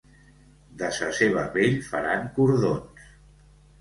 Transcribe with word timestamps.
De 0.79 0.87
sa 1.01 1.09
seva 1.19 1.43
pell 1.57 1.77
faran 1.91 2.27
cordons. 2.39 3.13